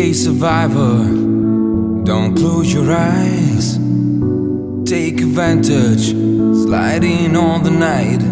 Hey, 0.00 0.12
survivor, 0.12 1.06
don't 2.04 2.36
close 2.36 2.72
your 2.72 2.88
eyes. 2.92 3.76
Take 4.88 5.20
advantage, 5.20 6.12
sliding 6.62 7.34
on 7.34 7.64
the 7.64 7.72
night. 7.72 8.22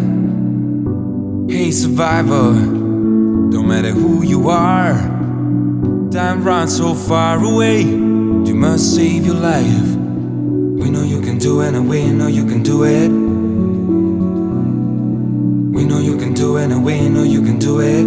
Hey, 1.50 1.72
survivor, 1.72 2.52
don't 3.50 3.66
matter 3.66 3.90
who 3.90 4.22
you 4.22 4.48
are. 4.48 4.94
Time 6.12 6.44
runs 6.44 6.76
so 6.76 6.94
far 6.94 7.44
away, 7.44 7.80
you 7.80 8.54
must 8.54 8.94
save 8.94 9.26
your 9.26 9.34
life. 9.34 9.96
We 9.96 10.88
know 10.88 11.02
you 11.02 11.20
can 11.20 11.36
do 11.36 11.62
it, 11.62 11.74
and 11.74 11.88
we 11.88 12.12
know 12.12 12.28
you 12.28 12.46
can 12.46 12.62
do 12.62 12.84
it. 12.84 13.10
We 15.74 15.84
know 15.84 15.98
you 15.98 16.16
can 16.16 16.32
do 16.32 16.58
it, 16.58 16.70
and 16.70 16.84
we 16.84 17.08
know 17.08 17.24
you 17.24 17.42
can 17.42 17.58
do 17.58 17.80
it. 17.80 18.06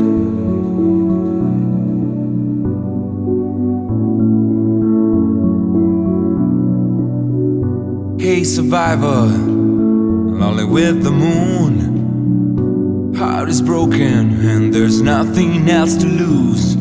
Hey, 8.19 8.43
survivor, 8.43 9.27
lonely 9.27 10.65
with 10.65 11.03
the 11.03 11.11
moon. 11.11 13.15
Heart 13.15 13.47
is 13.47 13.61
broken, 13.61 14.45
and 14.45 14.73
there's 14.73 15.01
nothing 15.01 15.69
else 15.69 15.95
to 15.95 16.05
lose. 16.05 16.75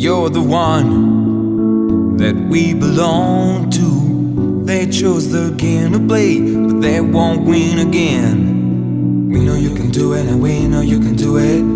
You're 0.00 0.30
the 0.30 0.40
one 0.40 2.16
that 2.18 2.36
we 2.36 2.72
belong 2.72 3.68
to. 3.70 4.62
They 4.64 4.86
chose 4.86 5.32
the 5.32 5.50
game 5.56 5.94
to 5.94 5.98
play, 5.98 6.38
but 6.40 6.80
they 6.80 7.00
won't 7.00 7.42
win 7.42 7.80
again. 7.80 9.28
We 9.28 9.40
know 9.40 9.56
you 9.56 9.74
can 9.74 9.90
do 9.90 10.12
it, 10.12 10.28
and 10.28 10.40
we 10.40 10.68
know 10.68 10.82
you 10.82 11.00
can 11.00 11.16
do 11.16 11.38
it. 11.38 11.75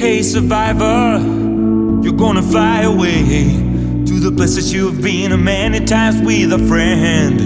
Hey, 0.00 0.22
survivor, 0.22 1.20
you're 2.02 2.14
gonna 2.14 2.40
fly 2.40 2.84
away 2.84 3.50
to 4.06 4.18
the 4.18 4.32
places 4.34 4.72
you've 4.72 5.02
been 5.02 5.30
a 5.30 5.36
many 5.36 5.84
times 5.84 6.22
with 6.22 6.54
a 6.54 6.58
friend. 6.58 7.38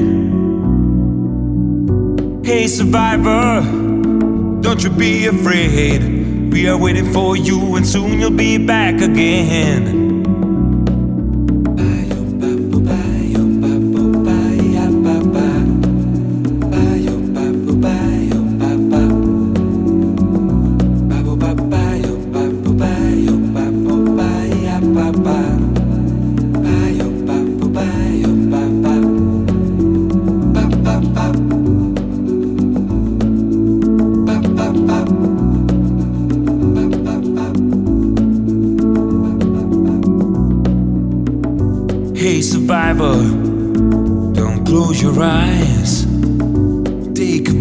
Hey, 2.47 2.69
survivor, 2.69 3.61
don't 4.61 4.85
you 4.85 4.91
be 4.91 5.27
afraid. 5.27 6.53
We 6.53 6.69
are 6.69 6.79
waiting 6.79 7.13
for 7.13 7.37
you, 7.37 7.75
and 7.75 7.85
soon 7.85 8.21
you'll 8.21 8.31
be 8.31 8.57
back 8.57 9.01
again. 9.01 10.04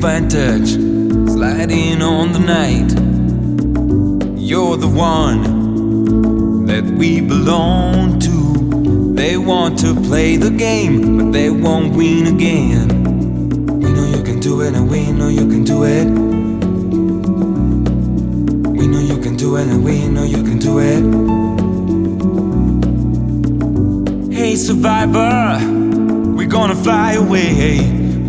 Advantage, 0.05 0.73
sliding 1.31 2.01
on 2.01 2.33
the 2.33 2.39
night. 2.39 2.91
You're 4.37 4.75
the 4.75 4.89
one 4.89 5.62
that 6.73 6.85
we 6.85 7.21
belong 7.21 8.19
to. 8.19 9.13
They 9.13 9.37
want 9.37 9.77
to 9.81 9.93
play 9.93 10.37
the 10.37 10.49
game, 10.49 11.17
but 11.17 11.31
they 11.31 11.51
won't 11.51 11.95
win 11.95 12.25
again. 12.25 12.87
We 13.79 13.89
know 13.93 14.05
you 14.15 14.23
can 14.23 14.39
do 14.39 14.61
it, 14.61 14.73
and 14.73 14.89
we 14.89 15.11
know 15.11 15.27
you 15.27 15.47
can 15.53 15.63
do 15.63 15.83
it. 15.83 16.07
We 18.79 18.87
know 18.87 19.01
you 19.11 19.19
can 19.21 19.35
do 19.35 19.57
it, 19.57 19.67
and 19.67 19.83
we 19.85 20.07
know 20.07 20.23
you 20.23 20.41
can 20.41 20.57
do 20.57 20.79
it. 20.79 21.03
Hey, 24.35 24.55
survivor, 24.55 25.59
we're 26.35 26.53
gonna 26.57 26.75
fly 26.87 27.13
away. 27.13 27.81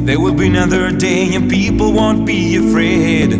There 0.04 0.20
will 0.20 0.34
be 0.34 0.48
another 0.48 0.90
day, 0.92 1.34
and 1.34 1.48
people 1.48 1.94
won't 1.94 2.26
be 2.26 2.56
afraid 2.56 3.30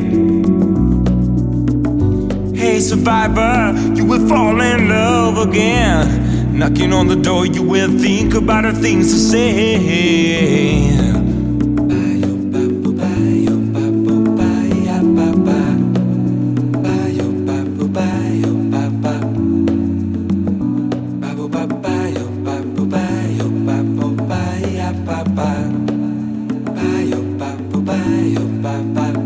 survivor, 2.85 3.73
you 3.95 4.05
will 4.05 4.29
fall 4.29 4.61
in 4.61 4.89
love 4.89 5.39
again. 5.49 6.59
Knocking 6.59 6.93
on 6.93 7.09
the 7.09 7.17
door, 7.17 7.47
you 7.47 7.63
will 7.63 7.91
think 7.99 8.35
about 8.35 8.65
the 8.65 8.73
things 8.73 9.13
to 9.13 9.19
say. 9.19 11.05
Bye. 28.95 29.24